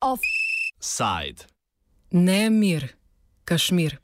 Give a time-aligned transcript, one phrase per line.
[0.00, 1.46] Offside.
[2.12, 2.96] Ne mir,
[3.44, 3.98] Kašmir.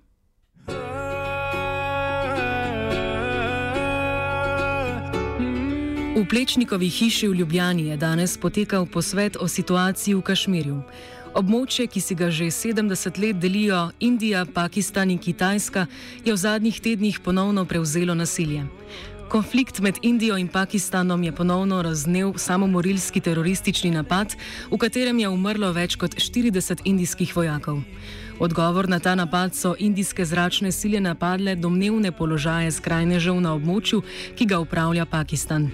[6.16, 10.82] V Plečnikovi hiši v Ljubljani je danes potekal posvet o situaciji v Kašmirju.
[11.38, 15.86] Območje, ki si ga že 70 let delijo Indija, Pakistan in Kitajska,
[16.24, 18.64] je v zadnjih tednih ponovno prevzelo nasilje.
[19.28, 24.32] Konflikt med Indijo in Pakistanom je ponovno raznev samomorilski teroristični napad,
[24.70, 27.82] v katerem je umrlo več kot 40 indijskih vojakov.
[28.40, 34.00] Odgovor na ta napad so indijske zračne sile napadle domnevne položaje skrajnežev na območju,
[34.36, 35.68] ki ga upravlja Pakistan.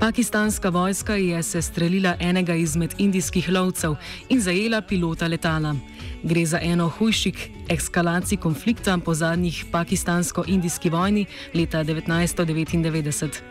[0.00, 3.94] Pakistanska vojska je se streljila enega izmed indijskih lovcev
[4.28, 5.76] in zajela pilota letala.
[6.22, 13.42] Gre za eno hujših eskalacij konflikta po zadnjih pakistansko-indijski vojni leta 1999.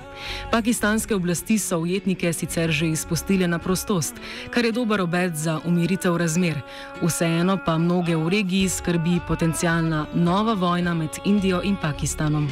[0.52, 4.16] Pakistanske oblasti so ujetnike sicer že izpustile na prostost,
[4.50, 6.62] kar je dober obet za umiritev razmer.
[7.02, 12.48] Vseeno pa mnoge v regiji skrbi potencijalna nova vojna med Indijo in Pakistanom.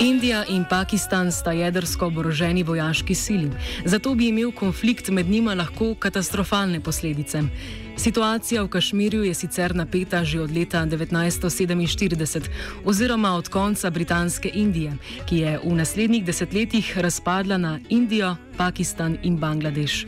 [0.00, 3.50] Indija in Pakistan sta jedrsko oboroženi vojaški sili,
[3.84, 7.42] zato bi imel konflikt med njima lahko katastrofalne posledice.
[7.96, 12.46] Situacija v Kašmirju je sicer napeta že od leta 1947
[12.84, 14.92] oziroma od konca Britanske Indije,
[15.26, 20.06] ki je v naslednjih desetletjih razpadla na Indijo, Pakistan in Bangladeš.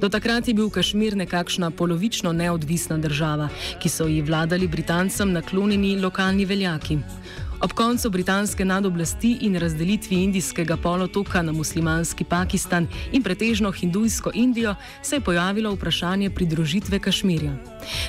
[0.00, 6.00] Do takrat je bil Kašmir nekakšna polovično neodvisna država, ki so ji vladali Britancem naklonjeni
[6.00, 6.98] lokalni veljaki.
[7.60, 14.74] Ob koncu britanske nadoblasti in razdelitvi indijskega polotoka na muslimanski Pakistan in pretežno hindujsko Indijo
[15.02, 17.52] se je pojavilo vprašanje pridružitve Kašmirja.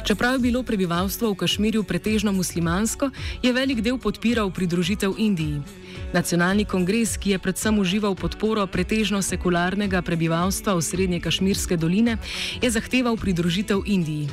[0.06, 3.10] Čeprav je bilo prebivalstvo v Kašmirju pretežno muslimansko,
[3.44, 5.62] je velik del podpiral pridružitev Indiji.
[6.14, 12.18] Nacionalni kongres, ki je predvsem užival podporo pretežno sekularnega prebivalstva v srednje Kašmirske doline,
[12.62, 14.30] je zahteval pridružitev Indiji.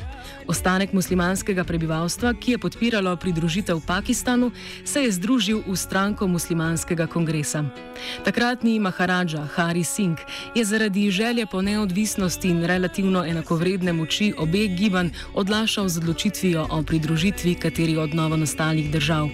[0.47, 4.51] Ostanek muslimanskega prebivalstva, ki je podpiralo pridružitev Pakistanu,
[4.85, 7.65] se je združil v stranko muslimanskega kongresa.
[8.23, 10.19] Takratni Maharadža Hari Singh
[10.55, 16.83] je zaradi želje po neodvisnosti in relativno enakovredne moči obeh gibanj odlašal z odločitvijo o
[16.83, 19.29] pridružitvi kateri od novo nastalih držav.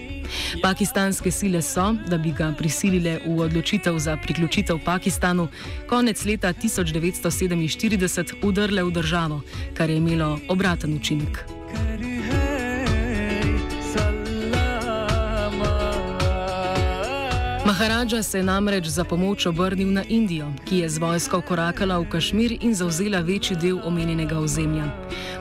[0.62, 5.48] Pakistanske sile so, da bi ga prisilile v odločitev za priključitev Pakistanu,
[5.88, 9.40] konec leta 1947 udrle v državo,
[9.74, 11.44] kar je imelo obraten učinek.
[17.74, 22.06] Maharadža se je namreč za pomoč obrnil na Indijo, ki je z vojsko korakala v
[22.06, 24.86] Kašmir in zauzela večji del omenjenega ozemlja.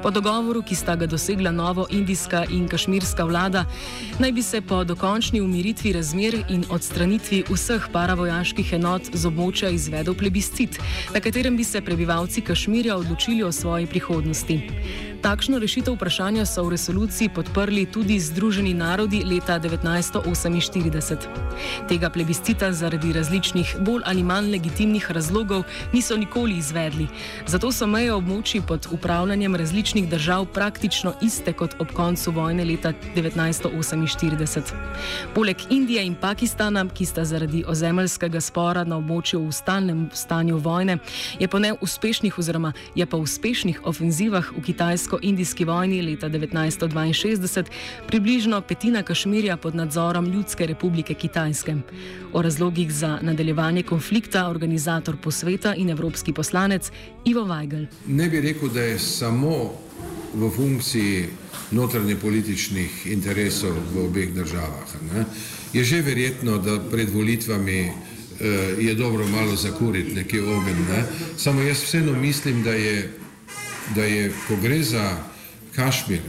[0.01, 3.65] Po dogovoru, ki sta ga dosegla novo indijska in kašmirska vlada,
[4.19, 10.17] naj bi se po dokončni umiritvi razmer in odstranitvi vseh paravojaških enot z območja izvedel
[10.17, 10.81] plebiscit,
[11.13, 14.61] na katerem bi se prebivalci Kašmirja odločili o svoji prihodnosti.
[15.23, 21.15] Takšno rešitev vprašanja so v resoluciji podprli tudi Združeni narodi leta 1948.
[21.87, 25.63] Tega plebiscita zaradi različnih bolj ali manj legitimnih razlogov
[25.93, 27.07] niso nikoli izvedli,
[27.47, 32.91] zato so meje območij pod upravljanjem različnih držav praktično iste kot ob koncu vojne leta
[33.15, 34.75] 1948.
[35.35, 40.97] Poleg Indije in Pakistana, ki sta zaradi ozemeljskega spora na območju v stalnem stanju vojne,
[41.39, 47.63] je po neuspešnih oziroma je po uspešnih ofenzivah v Kitajsko kitajsko-indijski vojni leta 1962
[48.07, 51.75] približno petina Kašmirja pod nadzorom Ljudske republike Kitajske.
[52.33, 56.91] O razlogih za nadaljevanje konflikta organizator posveta in evropski poslanec
[57.25, 57.85] Ivo Weigl.
[58.07, 59.73] Ne bi rekel, da je samo
[60.33, 61.27] v funkciji
[61.71, 64.95] notranje političnih interesov v obeh državah.
[65.13, 65.25] Ne?
[65.73, 67.93] Je že verjetno, da pred volitvami eh,
[68.79, 70.85] je dobro malo zakuriti nekje ogen.
[70.89, 71.03] Ne?
[71.37, 73.22] Samo jaz vseeno mislim, da je
[73.95, 75.17] da je, ko gre za
[75.75, 76.21] Kašmir,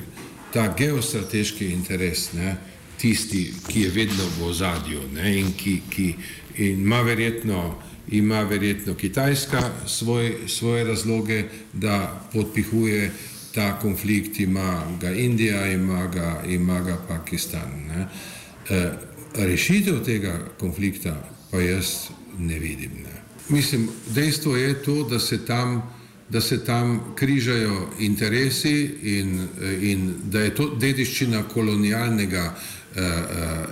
[0.53, 2.57] ta geostrateški interes, ne,
[2.99, 6.15] tisti, ki je vedno v ozadju ne, in ki, ki
[6.57, 13.11] in ima, verjetno, ima verjetno Kitajska svoj, svoje razloge, da podpihuje
[13.55, 17.71] ta konflikt, ima ga Indija, ima ga, ima ga Pakistan.
[17.89, 18.07] Ne.
[18.71, 18.91] E,
[19.35, 21.87] rešitev tega konflikta pa jaz
[22.39, 22.91] ne vidim.
[22.91, 23.23] Ne.
[23.49, 25.83] Mislim, dejstvo je to, da se tam
[26.29, 29.49] da se tam križajo interesi in,
[29.81, 32.63] in da je to dediščina kolonialnega uh,
[32.97, 33.03] uh,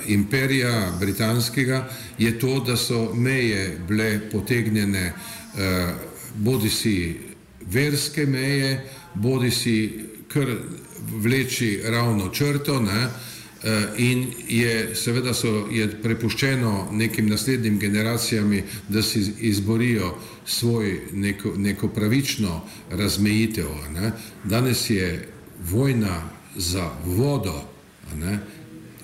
[0.07, 1.89] imperija britanskega,
[2.19, 5.91] je to, da so meje bile potegnjene uh,
[6.35, 7.19] bodi si
[7.71, 8.85] verske meje,
[9.15, 10.57] bodi si kar
[11.23, 12.81] vleči ravno črto.
[12.81, 13.09] Ne?
[13.99, 18.57] In je seveda so, je prepuščeno nekim naslednjim generacijam,
[18.89, 20.17] da si izborijo
[20.47, 22.61] svoj neko, neko pravično
[22.91, 23.69] razmejitev.
[23.95, 24.13] Ne?
[24.45, 25.29] Danes je
[25.71, 26.23] vojna
[26.57, 27.63] za vodo.
[28.19, 28.39] Ne?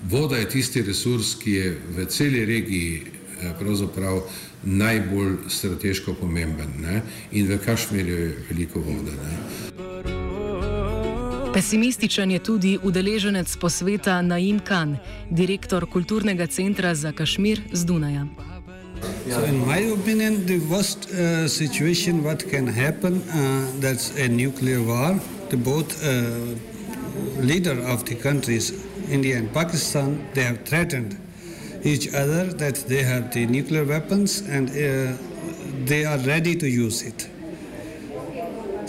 [0.09, 3.01] Voda je tisti resurs, ki je v celi regiji
[3.59, 4.21] pravzaprav
[4.63, 6.81] najbolj strateško pomemben.
[6.81, 7.01] Ne?
[7.31, 9.11] In v Kašmirju je veliko vode.
[9.11, 9.88] Ne?
[11.53, 14.97] Pesimističen je tudi udeleženec posveta Naim Khan,
[15.29, 18.27] direktor kulturnega centra za Kašmir z Dunaja.
[19.29, 24.81] So in my opinion, the worst uh, situation what can happen, uh, that's a nuclear
[24.81, 25.19] war.
[25.49, 26.55] The both uh,
[27.41, 28.73] leader of the countries,
[29.11, 31.17] India and Pakistan, they have threatened
[31.83, 35.17] each other that they have the nuclear weapons and uh,
[35.85, 37.29] they are ready to use it.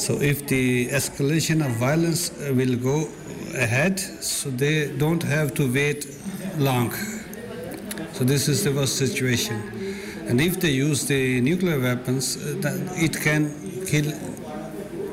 [0.00, 3.06] So if the escalation of violence uh, will go
[3.54, 6.06] ahead, so they don't have to wait
[6.56, 6.90] long.
[8.14, 9.60] So this is the worst situation.
[10.26, 13.52] And if they use the nuclear weapons, uh, it can
[13.84, 14.10] kill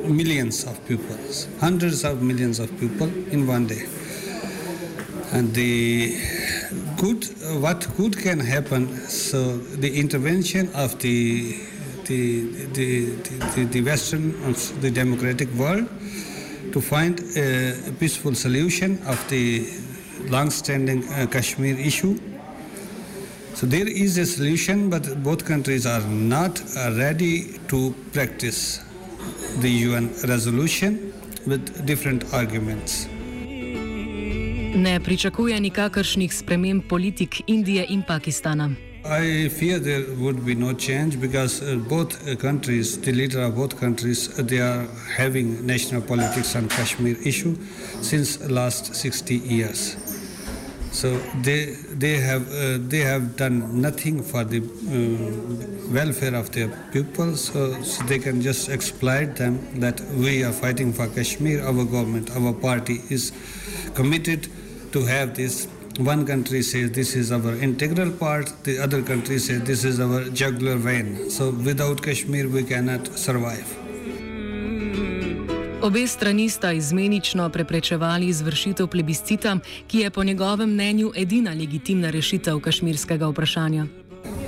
[0.08, 1.18] millions of people,
[1.60, 3.86] hundreds of millions of people in one day.
[5.34, 6.16] And the
[6.96, 7.26] good,
[7.62, 11.60] what good can happen, so the intervention of the
[12.08, 12.42] the,
[12.74, 13.06] the,
[13.56, 14.32] the, the Western,
[14.82, 15.88] the democratic world,
[16.72, 19.68] to find a peaceful solution of the
[20.30, 22.20] long-standing uh, Kashmir issue.
[23.54, 28.84] So there is a solution, but both countries are not ready to practice
[29.60, 31.14] the UN resolution
[31.48, 33.08] with different arguments.
[34.76, 38.87] Ne pričakuje nikakršnih sprememb politik Indije in Pakistana.
[39.10, 43.56] I fear there would be no change because uh, both uh, countries, the leader of
[43.56, 47.56] both countries, uh, they are having national politics on Kashmir issue
[48.02, 49.96] since last 60 years.
[50.92, 54.60] So they they have uh, they have done nothing for the
[55.92, 57.36] welfare of their people.
[57.36, 61.64] So, so they can just exploit them that we are fighting for Kashmir.
[61.64, 63.32] Our government, our party is
[63.96, 64.50] committed
[64.92, 65.68] to have this
[66.00, 70.24] one country says this is our integral part, the other country says this is our
[70.26, 71.30] jugular vein.
[71.30, 73.66] So without Kashmir we cannot survive.
[75.82, 82.60] Obe strani sta izmenično preprečevali izvršitev plebiscita, ki je po njegovem mnenju edina legitimna rešitev
[82.60, 83.86] kašmirskega vprašanja.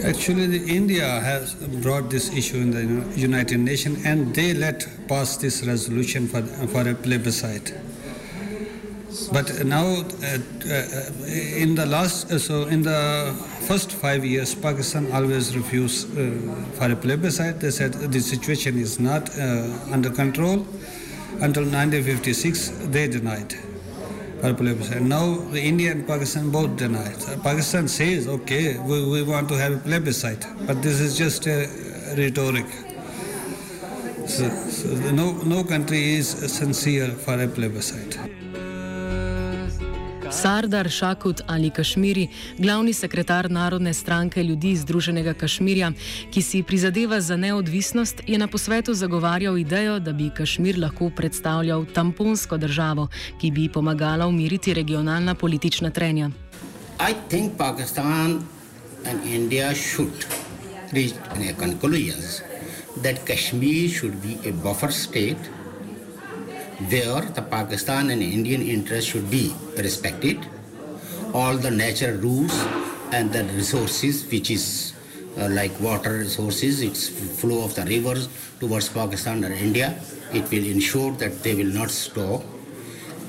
[0.04, 5.64] Actually, India has brought this issue in the United Nations and they let pass this
[5.64, 7.74] resolution for, for a plebiscite.
[9.32, 13.36] But now, uh, uh, in the last, uh, so in the
[13.68, 16.08] first five years, Pakistan always refused
[16.74, 17.60] for a plebiscite.
[17.60, 19.30] They said the situation is not
[19.92, 20.66] under control.
[21.42, 23.54] Until 1956, they denied
[24.42, 25.02] for a plebiscite.
[25.02, 27.18] Now, the India and Pakistan both denied.
[27.44, 31.70] Pakistan says, okay, we, we want to have a plebiscite, but this is just a
[32.18, 32.66] rhetoric.
[34.28, 38.18] So, so no, no country is sincere for a plebiscite.
[40.32, 42.28] Sardar Šakut ali Kašmiri,
[42.58, 45.92] glavni sekretar Narodne stranke ljudi Združenega Kašmirja,
[46.32, 51.86] ki si prizadeva za neodvisnost, je na posvetu zagovarjal idejo, da bi Kašmir lahko predstavljal
[51.94, 53.08] tamponsko državo,
[53.42, 56.30] ki bi pomagala umiriti regionalna politična trenja.
[57.10, 58.44] I think Pakistan
[59.06, 60.26] and India should
[60.92, 62.22] reach a conclusion
[63.02, 65.59] that Kashmir should be a buffer state
[66.88, 70.40] where the Pakistan and Indian interests should be respected.
[71.34, 72.56] All the natural rules
[73.12, 74.94] and the resources, which is
[75.38, 80.00] uh, like water resources, its flow of the rivers towards Pakistan or India,
[80.34, 82.42] it will ensure that they will not stop.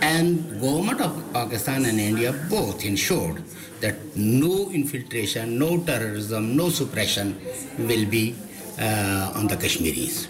[0.00, 3.42] And government of Pakistan and India both ensured
[3.80, 7.38] that no infiltration, no terrorism, no suppression
[7.78, 8.34] will be
[8.78, 10.28] uh, on the Kashmiris.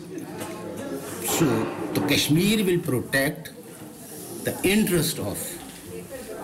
[1.25, 1.47] So
[1.95, 3.51] the Kashmir will protect
[4.45, 5.39] the interest of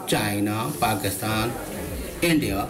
[0.07, 1.51] China, Pakistan,
[2.23, 2.69] India.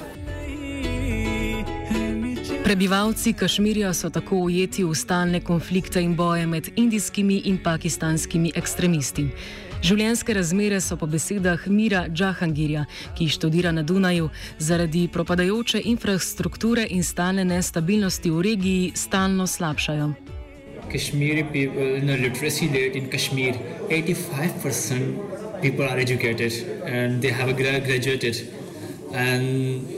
[2.64, 9.28] Prebivalci Kašmirja so tako ujeti v stalne konflikte in boje med indijskimi in pakistanskimi ekstremisti.
[9.82, 17.04] Življenjske razmere so po besedah Mira Džahangirja, ki študira na Dunaju, zaradi propadajoče infrastrukture in
[17.04, 20.35] stalne nestabilnosti v regiji stalno slabšajo.
[20.90, 23.54] Kashmiri people, in the literacy rate in Kashmir,
[23.88, 26.52] 85% people are educated
[26.84, 28.52] and they have a graduated.
[29.12, 29.96] And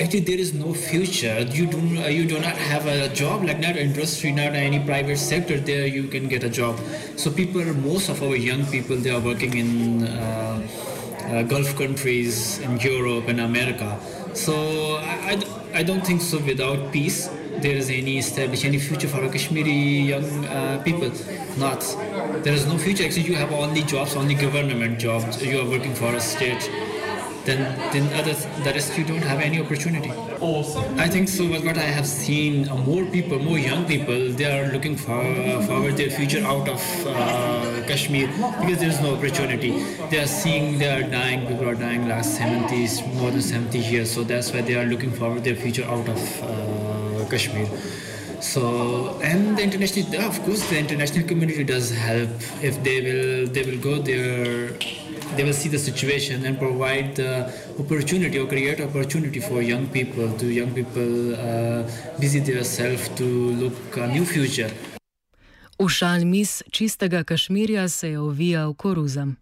[0.00, 1.40] actually there is no future.
[1.40, 1.78] You do
[2.18, 5.58] you do not have a job like not industry, not any private sector.
[5.60, 6.78] There you can get a job.
[7.16, 10.62] So people, most of our young people, they are working in uh,
[11.28, 13.98] uh, Gulf countries, in Europe and America.
[14.34, 14.54] So
[14.96, 15.36] I,
[15.74, 16.38] I, I don't think so.
[16.38, 17.28] Without peace,
[17.62, 19.72] there is any established any future for a Kashmiri
[20.12, 21.10] young uh, people.
[21.58, 21.80] Not
[22.44, 23.04] there is no future.
[23.04, 25.42] Actually, you have only jobs, only government jobs.
[25.42, 26.70] You are working for a state
[27.44, 27.60] then
[27.92, 30.10] then other the rest you don't have any opportunity.
[31.04, 31.44] I think so.
[31.46, 35.62] What I have seen, uh, more people, more young people, they are looking for uh,
[35.62, 38.28] forward their future out of uh, Kashmir
[38.60, 39.72] because there is no opportunity.
[40.10, 41.46] They are seeing they are dying.
[41.46, 44.10] People are dying last 70s, more than 70 years.
[44.10, 46.69] So that's why they are looking forward their future out of uh,
[47.30, 47.66] Kashmir.
[48.40, 52.30] So and the international, of course, the international community does help
[52.62, 54.72] if they will they will go there
[55.36, 60.28] they will see the situation and provide the opportunity or create opportunity for young people
[60.38, 61.82] to young people uh,
[62.18, 63.24] busy themselves to
[63.62, 64.70] look a new future.
[65.78, 69.36] V šalmis čistega Kašmirja se je ovijal koruzam.